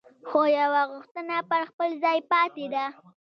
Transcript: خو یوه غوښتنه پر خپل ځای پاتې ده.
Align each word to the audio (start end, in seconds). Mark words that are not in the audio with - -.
خو 0.27 0.41
یوه 0.59 0.81
غوښتنه 0.91 1.37
پر 1.49 1.61
خپل 1.69 1.89
ځای 2.03 2.19
پاتې 2.31 2.65
ده. 2.73 2.85